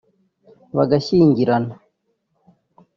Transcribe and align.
bagashyingirana 0.77 1.73